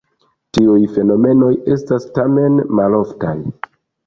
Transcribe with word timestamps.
Tiuj 0.57 0.87
fenomenoj 0.95 1.49
estas 1.75 2.09
tamen 2.17 2.59
maloftaj. 2.81 3.37